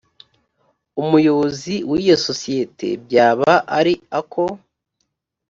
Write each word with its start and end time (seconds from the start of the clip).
umuyobozi 1.01 1.75
w 1.89 1.91
iyo 2.01 2.15
sosiyete 2.25 2.87
byaba 3.05 3.51
ari 3.77 3.93
ako 4.19 4.45